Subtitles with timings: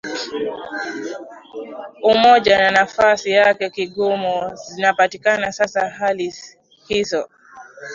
[2.03, 6.33] umoja na nafsi yake ya Kimungu zinapatikana sasa hali
[6.87, 7.29] hizo